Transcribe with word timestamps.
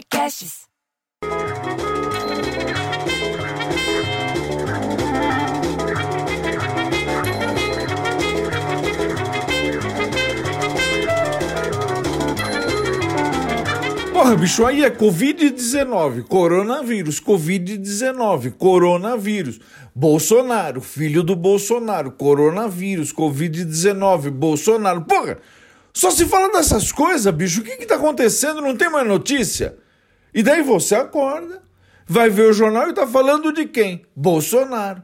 Podcasts. 0.00 0.60
Porra, 14.12 14.36
bicho, 14.36 14.64
aí 14.64 14.84
é 14.84 14.90
Covid-19, 14.90 16.22
coronavírus, 16.22 17.20
Covid-19, 17.20 18.52
coronavírus. 18.52 19.60
Bolsonaro, 19.94 20.80
filho 20.80 21.22
do 21.22 21.36
Bolsonaro, 21.36 22.12
coronavírus, 22.12 23.12
Covid-19, 23.12 24.30
Bolsonaro. 24.30 25.02
Porra, 25.02 25.38
só 25.92 26.10
se 26.10 26.24
fala 26.24 26.50
dessas 26.52 26.90
coisas, 26.90 27.34
bicho. 27.34 27.60
O 27.60 27.64
que 27.64 27.76
que 27.76 27.86
tá 27.86 27.96
acontecendo? 27.96 28.62
Não 28.62 28.74
tem 28.74 28.88
mais 28.88 29.06
notícia? 29.06 29.76
E 30.34 30.42
daí 30.42 30.62
você 30.62 30.94
acorda, 30.94 31.62
vai 32.06 32.30
ver 32.30 32.50
o 32.50 32.52
jornal 32.52 32.88
e 32.88 32.92
tá 32.92 33.06
falando 33.06 33.52
de 33.52 33.66
quem? 33.66 34.04
Bolsonaro. 34.14 35.02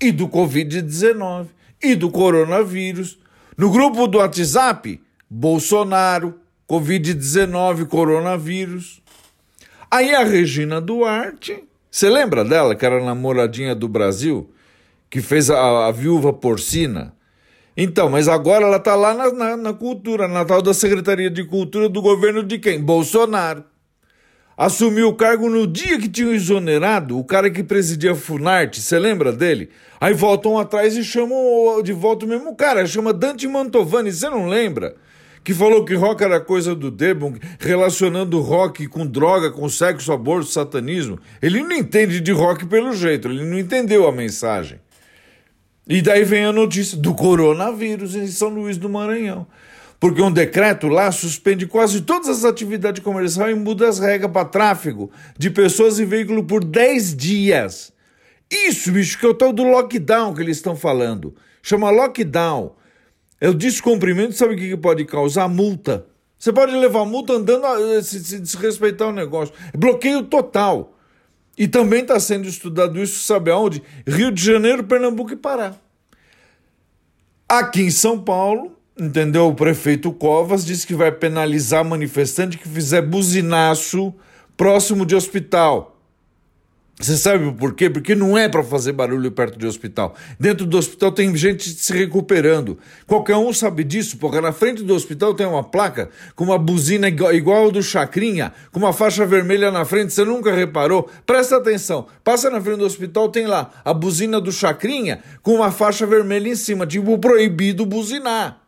E 0.00 0.12
do 0.12 0.28
Covid-19. 0.28 1.46
E 1.82 1.94
do 1.94 2.10
coronavírus. 2.10 3.18
No 3.56 3.70
grupo 3.70 4.06
do 4.06 4.18
WhatsApp, 4.18 5.00
Bolsonaro, 5.28 6.40
Covid-19, 6.68 7.86
coronavírus. 7.86 9.02
Aí 9.90 10.14
a 10.14 10.22
Regina 10.22 10.80
Duarte, 10.80 11.64
você 11.90 12.08
lembra 12.08 12.44
dela, 12.44 12.76
que 12.76 12.84
era 12.84 13.02
namoradinha 13.02 13.74
do 13.74 13.88
Brasil, 13.88 14.50
que 15.08 15.20
fez 15.20 15.50
a, 15.50 15.86
a 15.86 15.92
viúva 15.92 16.32
porcina? 16.32 17.14
Então, 17.76 18.10
mas 18.10 18.28
agora 18.28 18.64
ela 18.64 18.76
está 18.76 18.94
lá 18.94 19.14
na, 19.14 19.32
na, 19.32 19.56
na, 19.56 19.72
cultura, 19.72 20.28
na 20.28 20.44
tal 20.44 20.60
da 20.60 20.74
Secretaria 20.74 21.30
de 21.30 21.44
Cultura 21.44 21.88
do 21.88 22.02
governo 22.02 22.42
de 22.42 22.58
quem? 22.58 22.80
Bolsonaro. 22.80 23.64
Assumiu 24.58 25.06
o 25.06 25.14
cargo 25.14 25.48
no 25.48 25.68
dia 25.68 26.00
que 26.00 26.08
tinham 26.08 26.34
exonerado 26.34 27.16
o 27.16 27.22
cara 27.22 27.48
que 27.48 27.62
presidia 27.62 28.10
a 28.10 28.16
Funarte, 28.16 28.80
você 28.80 28.98
lembra 28.98 29.30
dele? 29.30 29.70
Aí 30.00 30.12
voltam 30.12 30.58
atrás 30.58 30.96
e 30.96 31.04
chamam 31.04 31.80
de 31.80 31.92
volta 31.92 32.26
o 32.26 32.28
mesmo 32.28 32.56
cara, 32.56 32.84
chama 32.84 33.12
Dante 33.12 33.46
Mantovani, 33.46 34.12
você 34.12 34.28
não 34.28 34.48
lembra? 34.48 34.96
que 35.44 35.54
falou 35.54 35.84
que 35.84 35.94
rock 35.94 36.22
era 36.22 36.40
coisa 36.40 36.74
do 36.74 36.90
Debon, 36.90 37.34
relacionando 37.58 38.40
rock 38.40 38.86
com 38.86 39.06
droga, 39.06 39.50
com 39.50 39.66
sexo, 39.66 40.12
aborto, 40.12 40.50
satanismo. 40.50 41.18
Ele 41.40 41.62
não 41.62 41.72
entende 41.72 42.20
de 42.20 42.32
rock 42.32 42.66
pelo 42.66 42.92
jeito, 42.92 43.28
ele 43.28 43.44
não 43.44 43.58
entendeu 43.58 44.06
a 44.06 44.12
mensagem. 44.12 44.78
E 45.88 46.02
daí 46.02 46.22
vem 46.22 46.44
a 46.44 46.52
notícia 46.52 46.98
do 46.98 47.14
coronavírus 47.14 48.14
em 48.14 48.26
São 48.26 48.50
Luís 48.50 48.76
do 48.76 48.90
Maranhão. 48.90 49.46
Porque 50.00 50.22
um 50.22 50.30
decreto 50.30 50.86
lá 50.86 51.10
suspende 51.10 51.66
quase 51.66 52.02
todas 52.02 52.28
as 52.28 52.44
atividades 52.44 53.02
comerciais 53.02 53.56
e 53.56 53.58
muda 53.58 53.88
as 53.88 53.98
regras 53.98 54.30
para 54.30 54.44
tráfego 54.44 55.10
de 55.36 55.50
pessoas 55.50 55.98
e 55.98 56.04
veículos 56.04 56.44
por 56.46 56.64
10 56.64 57.16
dias. 57.16 57.92
Isso, 58.50 58.92
bicho, 58.92 59.18
que 59.18 59.26
é 59.26 59.28
o 59.28 59.34
tal 59.34 59.52
do 59.52 59.64
lockdown 59.64 60.34
que 60.34 60.40
eles 60.40 60.56
estão 60.56 60.76
falando. 60.76 61.34
Chama 61.62 61.90
lockdown. 61.90 62.76
É 63.40 63.48
o 63.48 63.54
descumprimento, 63.54 64.34
sabe 64.34 64.54
o 64.54 64.56
que 64.56 64.76
pode 64.76 65.04
causar? 65.04 65.48
Multa. 65.48 66.06
Você 66.38 66.52
pode 66.52 66.72
levar 66.72 67.04
multa 67.04 67.32
andando, 67.32 67.66
eh, 67.66 68.02
se, 68.02 68.22
se 68.24 68.38
desrespeitar 68.38 69.08
o 69.08 69.12
negócio. 69.12 69.52
Bloqueio 69.76 70.22
total. 70.22 70.96
E 71.56 71.66
também 71.66 72.02
está 72.02 72.20
sendo 72.20 72.48
estudado 72.48 73.02
isso, 73.02 73.24
sabe 73.26 73.50
aonde? 73.50 73.82
Rio 74.06 74.30
de 74.30 74.42
Janeiro, 74.42 74.84
Pernambuco 74.84 75.32
e 75.32 75.36
Pará. 75.36 75.74
Aqui 77.48 77.82
em 77.82 77.90
São 77.90 78.20
Paulo, 78.20 78.77
entendeu? 78.98 79.48
O 79.48 79.54
prefeito 79.54 80.12
Covas 80.12 80.64
disse 80.64 80.86
que 80.86 80.94
vai 80.94 81.12
penalizar 81.12 81.84
manifestante 81.84 82.58
que 82.58 82.68
fizer 82.68 83.02
buzinaço 83.02 84.12
próximo 84.56 85.06
de 85.06 85.14
hospital. 85.14 85.94
Você 87.00 87.16
sabe 87.16 87.52
por 87.52 87.74
quê? 87.74 87.88
Porque 87.88 88.12
não 88.12 88.36
é 88.36 88.48
para 88.48 88.64
fazer 88.64 88.90
barulho 88.90 89.30
perto 89.30 89.56
de 89.56 89.64
hospital. 89.64 90.16
Dentro 90.38 90.66
do 90.66 90.76
hospital 90.76 91.12
tem 91.12 91.34
gente 91.36 91.70
se 91.70 91.92
recuperando. 91.92 92.76
Qualquer 93.06 93.36
um 93.36 93.52
sabe 93.52 93.84
disso, 93.84 94.16
porque 94.18 94.40
na 94.40 94.50
frente 94.50 94.82
do 94.82 94.92
hospital 94.92 95.32
tem 95.32 95.46
uma 95.46 95.62
placa 95.62 96.10
com 96.34 96.42
uma 96.42 96.58
buzina 96.58 97.06
igual, 97.06 97.32
igual 97.32 97.70
do 97.70 97.84
Chacrinha, 97.84 98.52
com 98.72 98.80
uma 98.80 98.92
faixa 98.92 99.24
vermelha 99.24 99.70
na 99.70 99.84
frente. 99.84 100.12
Você 100.12 100.24
nunca 100.24 100.52
reparou? 100.52 101.08
Presta 101.24 101.58
atenção. 101.58 102.08
Passa 102.24 102.50
na 102.50 102.60
frente 102.60 102.78
do 102.78 102.86
hospital, 102.86 103.28
tem 103.28 103.46
lá 103.46 103.70
a 103.84 103.94
buzina 103.94 104.40
do 104.40 104.50
Chacrinha 104.50 105.20
com 105.40 105.54
uma 105.54 105.70
faixa 105.70 106.04
vermelha 106.04 106.48
em 106.48 106.56
cima, 106.56 106.84
tipo 106.84 107.16
proibido 107.16 107.86
buzinar. 107.86 108.67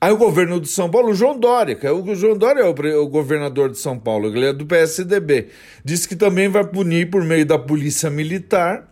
Aí 0.00 0.12
o 0.12 0.16
governo 0.16 0.60
de 0.60 0.68
São 0.68 0.88
Paulo, 0.88 1.10
o 1.10 1.14
João 1.14 1.38
Dória, 1.38 1.74
que 1.74 1.86
é 1.86 1.90
o 1.90 2.14
João 2.14 2.36
Dória 2.36 2.60
é 2.60 2.96
o, 2.96 3.08
governador 3.08 3.68
de 3.68 3.78
São 3.78 3.98
Paulo, 3.98 4.28
ele 4.28 4.46
é 4.46 4.52
do 4.52 4.64
PSDB, 4.64 5.48
disse 5.84 6.06
que 6.06 6.14
também 6.14 6.48
vai 6.48 6.64
punir 6.64 7.10
por 7.10 7.24
meio 7.24 7.44
da 7.44 7.58
polícia 7.58 8.08
militar 8.08 8.88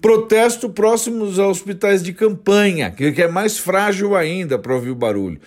protesto 0.00 0.68
próximos 0.68 1.38
a 1.38 1.46
hospitais 1.46 2.02
de 2.02 2.12
campanha, 2.12 2.90
que, 2.90 3.12
que 3.12 3.22
é 3.22 3.28
mais 3.28 3.58
frágil 3.58 4.14
ainda 4.14 4.58
para 4.58 4.74
ouvir 4.74 4.90
o 4.90 4.94
barulho. 4.94 5.40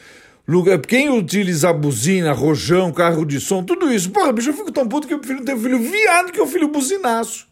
Quem 0.87 1.09
utiliza 1.11 1.71
buzina, 1.71 2.33
rojão, 2.33 2.91
carro 2.91 3.23
de 3.23 3.39
som, 3.39 3.63
tudo 3.63 3.93
isso. 3.93 4.09
Porra, 4.09 4.33
bicho, 4.33 4.49
eu 4.49 4.53
fico 4.53 4.71
tão 4.71 4.87
puto 4.87 5.07
que 5.07 5.13
eu 5.13 5.19
prefiro 5.19 5.45
ter 5.45 5.53
um 5.53 5.59
filho 5.59 5.79
viado 5.79 6.31
que 6.31 6.41
um 6.41 6.47
filho 6.47 6.67
buzinaço. 6.67 7.47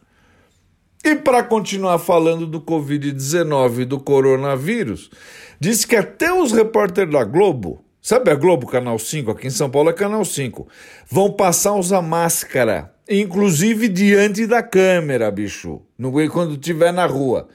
E 1.07 1.15
para 1.15 1.41
continuar 1.41 1.99
falando 1.99 2.45
do 2.45 2.59
Covid-19 2.59 3.79
e 3.79 3.85
do 3.85 3.97
coronavírus, 3.97 5.09
disse 5.57 5.87
que 5.87 5.95
até 5.95 6.33
os 6.33 6.51
repórteres 6.51 7.13
da 7.13 7.23
Globo, 7.23 7.81
sabe 8.01 8.29
a 8.29 8.35
Globo, 8.35 8.67
Canal 8.67 8.99
5, 8.99 9.31
aqui 9.31 9.47
em 9.47 9.49
São 9.49 9.69
Paulo 9.69 9.89
é 9.89 9.93
Canal 9.93 10.25
5, 10.25 10.67
vão 11.09 11.31
passar 11.31 11.69
a 11.69 11.75
usar 11.75 12.01
máscara, 12.01 12.93
inclusive 13.09 13.87
diante 13.87 14.45
da 14.45 14.61
câmera, 14.61 15.31
bicho, 15.31 15.81
quando 16.29 16.55
estiver 16.55 16.91
na 16.91 17.05
rua. 17.05 17.47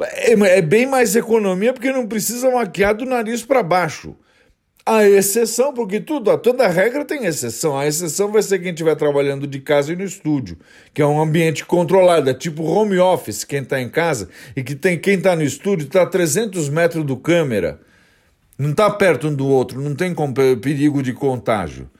É, 0.00 0.32
é 0.32 0.60
bem 0.60 0.86
mais 0.86 1.14
economia 1.14 1.72
porque 1.72 1.92
não 1.92 2.08
precisa 2.08 2.50
maquiar 2.50 2.96
do 2.96 3.06
nariz 3.06 3.44
para 3.44 3.62
baixo. 3.62 4.16
A 4.88 5.04
exceção, 5.04 5.74
porque 5.74 5.98
tudo, 5.98 6.38
toda 6.38 6.68
regra 6.68 7.04
tem 7.04 7.26
exceção. 7.26 7.76
A 7.76 7.88
exceção 7.88 8.30
vai 8.30 8.40
ser 8.40 8.60
quem 8.60 8.70
estiver 8.70 8.94
trabalhando 8.94 9.44
de 9.44 9.58
casa 9.58 9.92
e 9.92 9.96
no 9.96 10.04
estúdio, 10.04 10.56
que 10.94 11.02
é 11.02 11.06
um 11.06 11.20
ambiente 11.20 11.64
controlado, 11.64 12.30
é 12.30 12.34
tipo 12.34 12.62
home 12.62 12.96
office, 12.96 13.42
quem 13.42 13.62
está 13.62 13.80
em 13.80 13.88
casa, 13.88 14.28
e 14.54 14.62
que 14.62 14.76
tem 14.76 14.96
quem 14.96 15.16
está 15.16 15.34
no 15.34 15.42
estúdio 15.42 15.86
está 15.86 16.02
a 16.02 16.06
300 16.06 16.68
metros 16.68 17.04
do 17.04 17.16
câmera. 17.16 17.80
Não 18.56 18.70
está 18.70 18.88
perto 18.88 19.26
um 19.26 19.34
do 19.34 19.48
outro, 19.48 19.82
não 19.82 19.96
tem 19.96 20.14
perigo 20.62 21.02
de 21.02 21.12
contágio. 21.12 21.90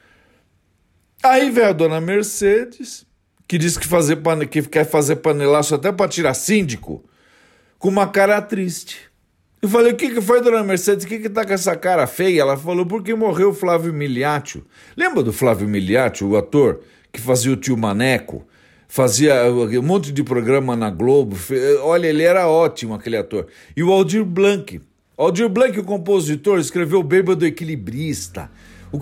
Aí 1.21 1.49
vem 1.49 1.65
a 1.65 1.73
dona 1.73 1.99
Mercedes, 1.99 3.05
que 3.45 3.57
diz 3.57 3.77
que, 3.77 3.85
fazer, 3.85 4.17
que 4.49 4.61
quer 4.61 4.85
fazer 4.85 5.17
panelaço 5.17 5.75
até 5.75 5.91
para 5.91 6.07
tirar 6.07 6.33
síndico, 6.33 7.03
com 7.77 7.89
uma 7.89 8.07
cara 8.07 8.41
triste. 8.41 9.06
Eu 9.59 9.69
falei, 9.69 9.91
o 9.91 9.95
que, 9.95 10.11
que 10.11 10.21
foi, 10.21 10.39
dona 10.41 10.63
Mercedes? 10.63 11.03
O 11.03 11.07
que, 11.07 11.17
que 11.17 11.29
tá 11.29 11.43
com 11.43 11.53
essa 11.53 11.75
cara 11.75 12.05
feia? 12.05 12.41
Ela 12.41 12.55
falou, 12.55 12.85
porque 12.85 13.15
morreu 13.15 13.49
o 13.49 13.53
Flávio 13.53 13.91
Miliaccio. 13.91 14.63
Lembra 14.95 15.23
do 15.23 15.33
Flávio 15.33 15.67
Miliaccio, 15.67 16.27
o 16.27 16.37
ator 16.37 16.81
que 17.11 17.19
fazia 17.19 17.51
o 17.51 17.55
tio 17.55 17.75
Maneco? 17.75 18.45
Fazia 18.87 19.51
uh, 19.51 19.79
um 19.79 19.81
monte 19.81 20.11
de 20.11 20.23
programa 20.23 20.75
na 20.75 20.91
Globo. 20.91 21.35
Olha, 21.81 22.07
ele 22.07 22.21
era 22.23 22.47
ótimo, 22.47 22.93
aquele 22.93 23.17
ator. 23.17 23.47
E 23.75 23.81
o 23.81 23.91
Aldir 23.91 24.23
Blanc. 24.23 24.79
Aldir 25.17 25.49
Blanc, 25.49 25.77
o 25.79 25.83
compositor, 25.83 26.59
escreveu 26.59 27.01
Bêbado 27.01 27.45
Equilibrista. 27.45 28.51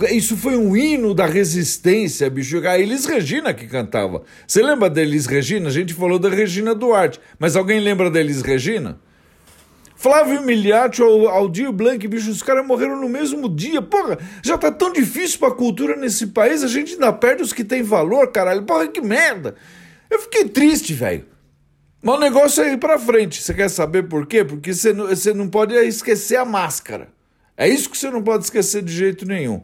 Isso 0.10 0.36
foi 0.38 0.58
um 0.58 0.76
hino 0.76 1.14
da 1.14 1.26
resistência, 1.26 2.30
bicho. 2.30 2.66
A 2.66 2.80
Elis 2.80 3.06
Regina 3.06 3.54
que 3.54 3.68
cantava. 3.68 4.24
Você 4.48 4.64
lembra 4.64 4.90
da 4.90 5.02
Elis 5.02 5.26
Regina? 5.26 5.68
A 5.68 5.72
gente 5.72 5.94
falou 5.94 6.18
da 6.18 6.30
Regina 6.30 6.74
Duarte. 6.74 7.20
Mas 7.38 7.56
alguém 7.56 7.80
lembra 7.80 8.10
da 8.10 8.20
Elis 8.20 8.42
Regina? 8.42 8.98
Flávio 10.06 10.44
Miliaccio, 10.44 11.28
Aldir 11.28 11.72
Blanc, 11.72 12.08
bicho, 12.08 12.30
os 12.30 12.44
caras 12.44 12.64
morreram 12.64 13.02
no 13.02 13.10
mesmo 13.10 13.50
dia. 13.50 13.82
Porra, 13.82 14.20
já 14.44 14.56
tá 14.56 14.72
tão 14.72 14.94
difícil 14.94 15.40
pra 15.40 15.50
cultura 15.50 15.96
nesse 15.96 16.28
país, 16.28 16.62
a 16.62 16.68
gente 16.68 16.94
ainda 16.94 17.12
perde 17.12 17.42
os 17.42 17.52
que 17.52 17.64
tem 17.64 17.82
valor, 17.82 18.32
caralho. 18.32 18.62
Porra, 18.62 18.88
que 18.88 19.02
merda. 19.02 19.56
Eu 20.08 20.20
fiquei 20.20 20.48
triste, 20.48 20.94
velho. 20.94 21.26
Mas 22.04 22.18
o 22.18 22.20
negócio 22.20 22.64
é 22.64 22.74
ir 22.74 22.78
pra 22.78 23.00
frente. 23.00 23.42
Você 23.42 23.52
quer 23.52 23.68
saber 23.68 24.04
por 24.04 24.28
quê? 24.28 24.46
Porque 24.46 24.76
você 24.76 24.94
não, 24.94 25.08
você 25.08 25.34
não 25.34 25.50
pode 25.50 25.74
esquecer 25.74 26.36
a 26.36 26.46
máscara. 26.46 27.08
É 27.58 27.68
isso 27.68 27.90
que 27.90 27.98
você 27.98 28.12
não 28.12 28.22
pode 28.22 28.44
esquecer 28.44 28.84
de 28.84 28.94
jeito 28.94 29.26
nenhum. 29.28 29.64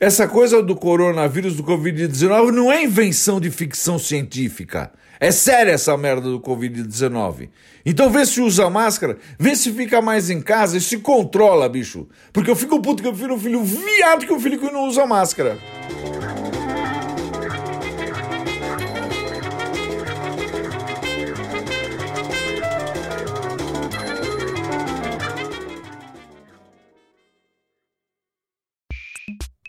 Essa 0.00 0.26
coisa 0.26 0.60
do 0.60 0.74
coronavírus, 0.74 1.54
do 1.54 1.62
Covid-19, 1.62 2.50
não 2.50 2.72
é 2.72 2.82
invenção 2.82 3.40
de 3.40 3.48
ficção 3.48 3.96
científica. 3.96 4.92
É 5.20 5.30
séria 5.30 5.70
essa 5.70 5.96
merda 5.96 6.28
do 6.28 6.40
Covid-19. 6.40 7.48
Então 7.86 8.10
vê 8.10 8.26
se 8.26 8.40
usa 8.40 8.68
máscara, 8.68 9.16
vê 9.38 9.54
se 9.54 9.72
fica 9.72 10.02
mais 10.02 10.30
em 10.30 10.42
casa 10.42 10.76
e 10.76 10.80
se 10.80 10.98
controla, 10.98 11.68
bicho. 11.68 12.08
Porque 12.32 12.50
eu 12.50 12.56
fico 12.56 12.82
puto 12.82 13.02
que 13.02 13.08
eu 13.08 13.14
filho 13.14 13.34
um 13.34 13.38
filho 13.38 13.62
viado 13.62 14.26
que 14.26 14.32
um 14.32 14.40
filho 14.40 14.58
que 14.58 14.70
não 14.70 14.88
usa 14.88 15.06
máscara. 15.06 15.58